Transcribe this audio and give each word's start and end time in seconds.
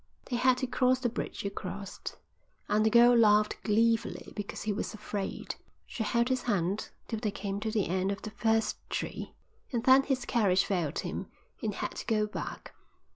They 0.31 0.35
had 0.35 0.57
to 0.57 0.65
cross 0.65 0.97
the 0.97 1.09
bridge 1.09 1.43
you 1.43 1.51
crossed, 1.51 2.17
and 2.67 2.83
the 2.83 2.89
girl 2.89 3.15
laughed 3.15 3.61
gleefully 3.63 4.33
because 4.35 4.63
he 4.63 4.73
was 4.73 4.95
afraid. 4.95 5.53
She 5.85 6.01
held 6.01 6.27
his 6.29 6.41
hand 6.41 6.89
till 7.07 7.19
they 7.19 7.29
came 7.29 7.59
to 7.59 7.69
the 7.69 7.87
end 7.87 8.11
of 8.11 8.23
the 8.23 8.31
first 8.31 8.77
tree, 8.89 9.35
and 9.71 9.83
then 9.83 10.01
his 10.01 10.25
courage 10.25 10.65
failed 10.65 10.97
him 10.97 11.27
and 11.61 11.71
he 11.75 11.77
had 11.77 11.91
to 11.97 12.05
go 12.07 12.25
back. 12.25 12.73